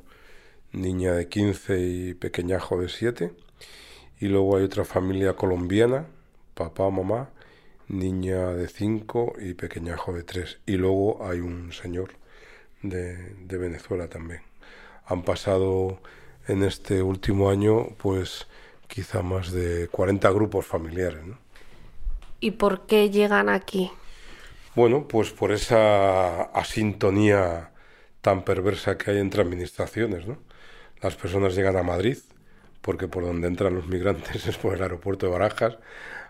niña 0.74 1.14
de 1.14 1.30
15 1.30 1.80
y 1.80 2.14
pequeñajo 2.16 2.82
de 2.82 2.90
7. 2.90 3.32
Y 4.20 4.28
luego 4.28 4.58
hay 4.58 4.64
otra 4.64 4.84
familia 4.84 5.38
colombiana, 5.38 6.08
papá, 6.54 6.90
mamá, 6.90 7.30
niña 7.88 8.54
de 8.54 8.68
5 8.68 9.36
y 9.40 9.54
pequeñajo 9.54 10.12
de 10.12 10.24
3. 10.24 10.60
Y 10.66 10.74
luego 10.74 11.26
hay 11.26 11.40
un 11.40 11.72
señor 11.72 12.12
de, 12.82 13.36
de 13.36 13.58
Venezuela 13.58 14.10
también. 14.10 14.42
Han 15.06 15.24
pasado 15.24 16.02
en 16.48 16.64
este 16.64 17.02
último 17.02 17.50
año, 17.50 17.90
pues 17.98 18.48
quizá 18.88 19.22
más 19.22 19.52
de 19.52 19.88
40 19.90 20.30
grupos 20.32 20.66
familiares. 20.66 21.26
¿no? 21.26 21.38
¿Y 22.40 22.52
por 22.52 22.86
qué 22.86 23.10
llegan 23.10 23.50
aquí? 23.50 23.92
Bueno, 24.76 25.08
pues 25.08 25.32
por 25.32 25.52
esa 25.52 26.44
asintonía 26.44 27.72
tan 28.22 28.44
perversa 28.44 28.98
que 28.98 29.12
hay 29.12 29.20
entre 29.20 29.42
administraciones. 29.42 30.28
¿no? 30.28 30.38
Las 31.02 31.16
personas 31.16 31.56
llegan 31.56 31.78
a 31.78 31.84
Madrid, 31.84 32.18
porque 32.82 33.08
por 33.08 33.26
donde 33.26 33.48
entran 33.48 33.76
los 33.76 33.88
migrantes 33.88 34.48
es 34.48 34.58
por 34.58 34.76
el 34.76 34.82
aeropuerto 34.82 35.26
de 35.26 35.32
Barajas. 35.32 35.78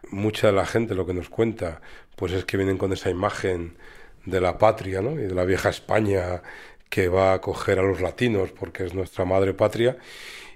Mucha 0.10 0.48
de 0.48 0.54
la 0.54 0.66
gente 0.66 0.96
lo 0.96 1.06
que 1.06 1.14
nos 1.14 1.30
cuenta, 1.30 1.82
pues 2.16 2.32
es 2.32 2.46
que 2.46 2.58
vienen 2.58 2.78
con 2.78 2.94
esa 2.94 3.10
imagen 3.10 3.78
de 4.26 4.42
la 4.42 4.58
patria 4.58 5.02
¿no? 5.02 5.12
y 5.12 5.24
de 5.24 5.36
la 5.36 5.46
vieja 5.46 5.70
España 5.70 6.42
que 6.90 7.08
va 7.10 7.32
a 7.32 7.36
acoger 7.36 7.80
a 7.80 7.84
los 7.84 8.02
latinos 8.02 8.52
porque 8.52 8.86
es 8.86 8.94
nuestra 8.94 9.26
madre 9.26 9.54
patria 9.54 9.98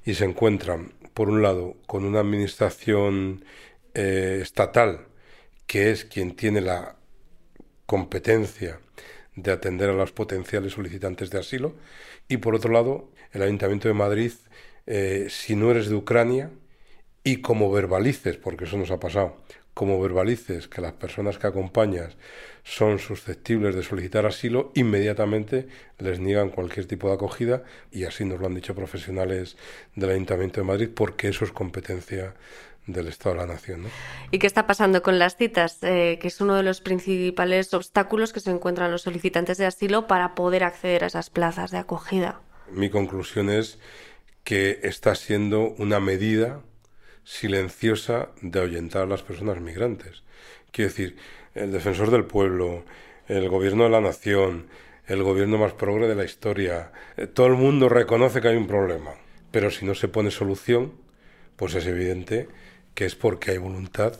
y 0.05 0.13
se 0.15 0.25
encuentran, 0.25 0.93
por 1.13 1.29
un 1.29 1.41
lado, 1.41 1.75
con 1.87 2.05
una 2.05 2.19
administración 2.19 3.45
eh, 3.93 4.39
estatal 4.41 5.07
que 5.67 5.91
es 5.91 6.05
quien 6.05 6.35
tiene 6.35 6.61
la 6.61 6.95
competencia 7.85 8.79
de 9.35 9.51
atender 9.51 9.89
a 9.89 9.93
los 9.93 10.11
potenciales 10.11 10.73
solicitantes 10.73 11.29
de 11.29 11.39
asilo 11.39 11.75
y 12.27 12.37
por 12.37 12.55
otro 12.55 12.71
lado 12.71 13.11
el 13.31 13.41
Ayuntamiento 13.41 13.87
de 13.87 13.93
Madrid 13.93 14.31
eh, 14.85 15.27
si 15.29 15.55
no 15.55 15.71
eres 15.71 15.87
de 15.87 15.95
Ucrania 15.95 16.51
y 17.23 17.41
como 17.41 17.71
verbalices 17.71 18.37
porque 18.37 18.65
eso 18.65 18.77
nos 18.77 18.91
ha 18.91 18.99
pasado 18.99 19.37
como 19.73 20.01
verbalices 20.01 20.67
que 20.67 20.81
las 20.81 20.93
personas 20.93 21.37
que 21.37 21.47
acompañas 21.47 22.17
son 22.63 22.99
susceptibles 22.99 23.75
de 23.75 23.83
solicitar 23.83 24.25
asilo, 24.25 24.71
inmediatamente 24.75 25.67
les 25.97 26.19
niegan 26.19 26.49
cualquier 26.49 26.85
tipo 26.85 27.07
de 27.07 27.15
acogida 27.15 27.63
y 27.91 28.03
así 28.03 28.25
nos 28.25 28.39
lo 28.39 28.47
han 28.47 28.55
dicho 28.55 28.75
profesionales 28.75 29.57
del 29.95 30.11
Ayuntamiento 30.11 30.61
de 30.61 30.67
Madrid 30.67 30.89
porque 30.93 31.29
eso 31.29 31.45
es 31.45 31.51
competencia 31.51 32.35
del 32.85 33.07
Estado 33.07 33.35
de 33.35 33.41
la 33.41 33.53
Nación. 33.53 33.85
¿Y 34.31 34.39
qué 34.39 34.47
está 34.47 34.67
pasando 34.67 35.01
con 35.01 35.19
las 35.19 35.37
citas? 35.37 35.77
Eh, 35.83 36.17
que 36.21 36.27
es 36.27 36.41
uno 36.41 36.55
de 36.55 36.63
los 36.63 36.81
principales 36.81 37.73
obstáculos 37.73 38.33
que 38.33 38.39
se 38.39 38.51
encuentran 38.51 38.91
los 38.91 39.03
solicitantes 39.03 39.57
de 39.57 39.65
asilo 39.65 40.07
para 40.07 40.35
poder 40.35 40.63
acceder 40.63 41.03
a 41.03 41.07
esas 41.07 41.29
plazas 41.29 41.71
de 41.71 41.77
acogida. 41.77 42.41
Mi 42.71 42.89
conclusión 42.89 43.49
es 43.49 43.79
que 44.43 44.79
está 44.83 45.15
siendo 45.15 45.69
una 45.77 45.99
medida 45.99 46.61
silenciosa 47.23 48.29
de 48.41 48.59
ahuyentar 48.59 49.03
a 49.03 49.07
las 49.07 49.23
personas 49.23 49.59
migrantes. 49.61 50.23
Quiero 50.71 50.89
decir, 50.89 51.17
el 51.53 51.71
defensor 51.71 52.11
del 52.11 52.25
pueblo, 52.25 52.85
el 53.27 53.49
gobierno 53.49 53.83
de 53.83 53.89
la 53.89 54.01
nación, 54.01 54.67
el 55.07 55.23
gobierno 55.23 55.57
más 55.57 55.73
progre 55.73 56.07
de 56.07 56.15
la 56.15 56.23
historia, 56.23 56.91
eh, 57.17 57.27
todo 57.27 57.47
el 57.47 57.53
mundo 57.53 57.89
reconoce 57.89 58.41
que 58.41 58.49
hay 58.49 58.55
un 58.55 58.67
problema. 58.67 59.11
Pero 59.51 59.69
si 59.69 59.85
no 59.85 59.95
se 59.95 60.07
pone 60.07 60.31
solución, 60.31 60.93
pues 61.55 61.75
es 61.75 61.85
evidente 61.85 62.47
que 62.93 63.05
es 63.05 63.15
porque 63.15 63.51
hay 63.51 63.57
voluntad 63.57 64.17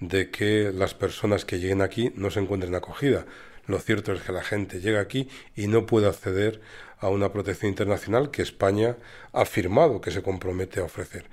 de 0.00 0.30
que 0.30 0.70
las 0.74 0.94
personas 0.94 1.44
que 1.44 1.58
lleguen 1.58 1.82
aquí 1.82 2.12
no 2.16 2.30
se 2.30 2.40
encuentren 2.40 2.74
acogida. 2.74 3.26
Lo 3.66 3.78
cierto 3.78 4.12
es 4.12 4.20
que 4.20 4.32
la 4.32 4.42
gente 4.42 4.80
llega 4.80 5.00
aquí 5.00 5.28
y 5.56 5.66
no 5.66 5.86
puede 5.86 6.08
acceder 6.08 6.60
a 7.04 7.08
una 7.08 7.32
protección 7.32 7.68
internacional 7.70 8.30
que 8.30 8.42
España 8.42 8.96
ha 9.32 9.44
firmado, 9.44 10.00
que 10.00 10.10
se 10.10 10.22
compromete 10.22 10.80
a 10.80 10.84
ofrecer 10.84 11.24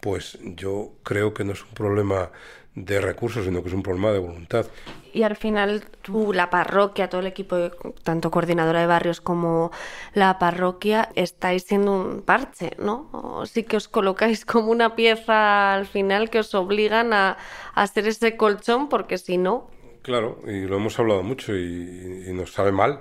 pues 0.00 0.38
yo 0.42 0.92
creo 1.02 1.34
que 1.34 1.44
no 1.44 1.52
es 1.52 1.62
un 1.62 1.70
problema 1.74 2.30
de 2.74 3.00
recursos, 3.00 3.44
sino 3.44 3.62
que 3.62 3.68
es 3.68 3.74
un 3.74 3.82
problema 3.82 4.12
de 4.12 4.20
voluntad. 4.20 4.66
Y 5.12 5.24
al 5.24 5.34
final 5.34 5.84
tú, 6.02 6.32
la 6.32 6.48
parroquia, 6.48 7.08
todo 7.08 7.20
el 7.22 7.26
equipo, 7.26 7.56
tanto 8.04 8.30
coordinadora 8.30 8.80
de 8.80 8.86
barrios 8.86 9.20
como 9.20 9.72
la 10.14 10.38
parroquia, 10.38 11.08
estáis 11.16 11.64
siendo 11.64 11.92
un 11.92 12.22
parche, 12.22 12.72
¿no? 12.78 13.42
sí 13.46 13.64
que 13.64 13.76
os 13.76 13.88
colocáis 13.88 14.44
como 14.44 14.70
una 14.70 14.94
pieza 14.94 15.74
al 15.74 15.86
final 15.86 16.30
que 16.30 16.38
os 16.38 16.54
obligan 16.54 17.12
a, 17.12 17.36
hacer 17.74 18.06
ese 18.06 18.36
colchón, 18.36 18.88
porque 18.88 19.18
si 19.18 19.38
no... 19.38 19.70
Claro, 20.02 20.40
y 20.46 20.62
lo 20.62 20.76
hemos 20.76 20.98
hablado 20.98 21.22
mucho 21.22 21.56
y, 21.56 22.24
y 22.28 22.32
nos 22.32 22.52
sabe 22.52 22.70
mal, 22.70 23.00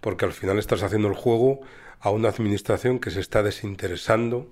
porque 0.00 0.24
al 0.24 0.32
final 0.32 0.58
estás 0.58 0.82
haciendo 0.82 1.08
el 1.08 1.14
juego 1.14 1.60
a 2.00 2.10
una 2.10 2.28
administración 2.28 2.98
que 2.98 3.10
se 3.10 3.20
está 3.20 3.42
desinteresando 3.42 4.48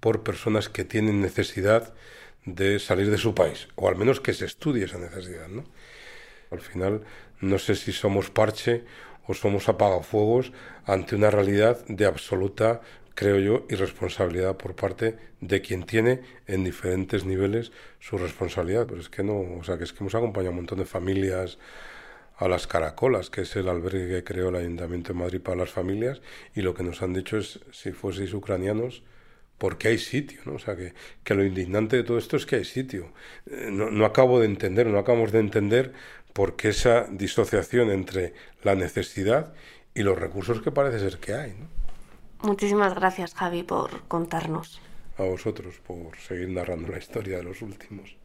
por 0.00 0.22
personas 0.22 0.68
que 0.68 0.84
tienen 0.84 1.20
necesidad 1.20 1.94
de 2.44 2.78
salir 2.78 3.10
de 3.10 3.18
su 3.18 3.34
país, 3.34 3.68
o 3.74 3.88
al 3.88 3.96
menos 3.96 4.20
que 4.20 4.32
se 4.32 4.46
estudie 4.46 4.84
esa 4.84 4.98
necesidad. 4.98 5.48
¿no? 5.48 5.64
Al 6.50 6.60
final, 6.60 7.02
no 7.40 7.58
sé 7.58 7.74
si 7.74 7.92
somos 7.92 8.30
parche 8.30 8.84
o 9.26 9.34
somos 9.34 9.68
apagafuegos 9.68 10.52
ante 10.86 11.14
una 11.14 11.30
realidad 11.30 11.84
de 11.86 12.06
absoluta, 12.06 12.80
creo 13.14 13.38
yo, 13.38 13.66
irresponsabilidad 13.68 14.56
por 14.56 14.74
parte 14.74 15.18
de 15.40 15.60
quien 15.60 15.84
tiene 15.84 16.22
en 16.46 16.64
diferentes 16.64 17.24
niveles 17.24 17.72
su 18.00 18.16
responsabilidad. 18.16 18.86
Pero 18.86 19.00
es 19.00 19.10
que 19.10 19.22
no, 19.22 19.38
o 19.38 19.62
sea, 19.64 19.76
que 19.76 19.84
es 19.84 19.92
que 19.92 19.98
hemos 20.00 20.14
acompañado 20.14 20.48
a 20.48 20.52
un 20.52 20.56
montón 20.56 20.78
de 20.78 20.86
familias 20.86 21.58
a 22.38 22.48
las 22.48 22.66
Caracolas, 22.66 23.30
que 23.30 23.42
es 23.42 23.56
el 23.56 23.68
albergue 23.68 24.08
que 24.08 24.24
creó 24.24 24.48
el 24.48 24.56
Ayuntamiento 24.56 25.12
de 25.12 25.18
Madrid 25.18 25.40
para 25.40 25.56
las 25.56 25.70
familias, 25.70 26.22
y 26.54 26.62
lo 26.62 26.72
que 26.72 26.84
nos 26.84 27.02
han 27.02 27.12
dicho 27.12 27.36
es, 27.36 27.60
si 27.72 27.92
fueseis 27.92 28.32
ucranianos, 28.32 29.02
porque 29.58 29.88
hay 29.88 29.98
sitio, 29.98 30.40
¿no? 30.44 30.54
O 30.54 30.58
sea, 30.60 30.76
que, 30.76 30.94
que 31.24 31.34
lo 31.34 31.44
indignante 31.44 31.96
de 31.96 32.04
todo 32.04 32.16
esto 32.16 32.36
es 32.36 32.46
que 32.46 32.56
hay 32.56 32.64
sitio. 32.64 33.12
Eh, 33.46 33.70
no, 33.72 33.90
no 33.90 34.04
acabo 34.04 34.38
de 34.38 34.46
entender, 34.46 34.86
no 34.86 34.98
acabamos 34.98 35.32
de 35.32 35.40
entender 35.40 35.92
por 36.32 36.54
qué 36.54 36.68
esa 36.68 37.08
disociación 37.10 37.90
entre 37.90 38.34
la 38.62 38.76
necesidad 38.76 39.52
y 39.94 40.02
los 40.02 40.16
recursos 40.16 40.62
que 40.62 40.70
parece 40.70 41.00
ser 41.00 41.18
que 41.18 41.34
hay, 41.34 41.54
¿no? 41.58 41.66
Muchísimas 42.42 42.94
gracias, 42.94 43.34
Javi, 43.34 43.64
por 43.64 44.02
contarnos. 44.06 44.80
A 45.16 45.24
vosotros 45.24 45.80
por 45.84 46.16
seguir 46.18 46.50
narrando 46.50 46.92
la 46.92 46.98
historia 46.98 47.38
de 47.38 47.42
los 47.42 47.62
últimos. 47.62 48.16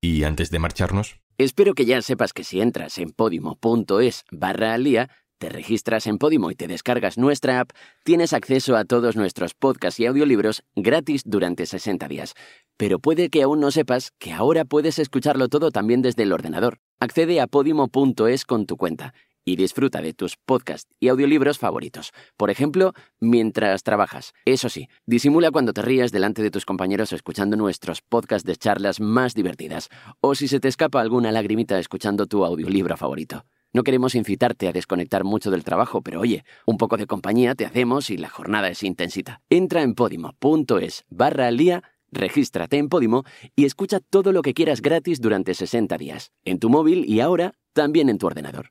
Y 0.00 0.24
antes 0.24 0.50
de 0.50 0.58
marcharnos, 0.58 1.20
Espero 1.36 1.74
que 1.74 1.84
ya 1.84 2.00
sepas 2.00 2.32
que 2.32 2.44
si 2.44 2.60
entras 2.60 2.96
en 2.98 3.10
podimo.es 3.10 4.24
barra 4.30 4.74
al 4.74 4.84
día, 4.84 5.10
te 5.38 5.48
registras 5.48 6.06
en 6.06 6.18
Podimo 6.18 6.52
y 6.52 6.54
te 6.54 6.68
descargas 6.68 7.18
nuestra 7.18 7.58
app, 7.58 7.72
tienes 8.04 8.32
acceso 8.32 8.76
a 8.76 8.84
todos 8.84 9.16
nuestros 9.16 9.52
podcasts 9.52 9.98
y 9.98 10.06
audiolibros 10.06 10.62
gratis 10.76 11.22
durante 11.26 11.66
60 11.66 12.06
días. 12.06 12.34
Pero 12.76 13.00
puede 13.00 13.30
que 13.30 13.42
aún 13.42 13.58
no 13.58 13.72
sepas 13.72 14.12
que 14.18 14.32
ahora 14.32 14.64
puedes 14.64 15.00
escucharlo 15.00 15.48
todo 15.48 15.72
también 15.72 16.02
desde 16.02 16.22
el 16.22 16.32
ordenador. 16.32 16.78
Accede 17.00 17.40
a 17.40 17.48
podimo.es 17.48 18.44
con 18.44 18.66
tu 18.66 18.76
cuenta 18.76 19.12
y 19.44 19.56
disfruta 19.56 20.00
de 20.00 20.14
tus 20.14 20.36
podcasts 20.36 20.90
y 21.00 21.08
audiolibros 21.08 21.58
favoritos. 21.58 22.12
Por 22.36 22.50
ejemplo, 22.50 22.92
mientras 23.20 23.82
trabajas. 23.82 24.32
Eso 24.44 24.68
sí, 24.68 24.88
disimula 25.06 25.50
cuando 25.50 25.72
te 25.72 25.82
rías 25.82 26.12
delante 26.12 26.42
de 26.42 26.50
tus 26.50 26.64
compañeros 26.64 27.12
escuchando 27.12 27.56
nuestros 27.56 28.02
podcasts 28.02 28.46
de 28.46 28.56
charlas 28.56 29.00
más 29.00 29.34
divertidas, 29.34 29.88
o 30.20 30.34
si 30.34 30.48
se 30.48 30.60
te 30.60 30.68
escapa 30.68 31.00
alguna 31.00 31.32
lagrimita 31.32 31.78
escuchando 31.78 32.26
tu 32.26 32.44
audiolibro 32.44 32.96
favorito. 32.96 33.44
No 33.72 33.82
queremos 33.82 34.14
incitarte 34.14 34.68
a 34.68 34.72
desconectar 34.72 35.24
mucho 35.24 35.50
del 35.50 35.64
trabajo, 35.64 36.00
pero 36.00 36.20
oye, 36.20 36.44
un 36.64 36.78
poco 36.78 36.96
de 36.96 37.08
compañía 37.08 37.56
te 37.56 37.66
hacemos 37.66 38.08
y 38.08 38.16
la 38.16 38.28
jornada 38.28 38.68
es 38.68 38.84
intensita. 38.84 39.42
Entra 39.50 39.82
en 39.82 39.94
podimo.es 39.94 41.04
barra 41.10 41.48
al 41.48 41.56
día, 41.56 41.82
regístrate 42.12 42.78
en 42.78 42.88
Podimo 42.88 43.24
y 43.56 43.64
escucha 43.64 43.98
todo 43.98 44.30
lo 44.30 44.42
que 44.42 44.54
quieras 44.54 44.80
gratis 44.80 45.20
durante 45.20 45.54
60 45.54 45.98
días, 45.98 46.30
en 46.44 46.60
tu 46.60 46.70
móvil 46.70 47.04
y 47.04 47.18
ahora 47.18 47.54
también 47.72 48.08
en 48.08 48.18
tu 48.18 48.28
ordenador. 48.28 48.70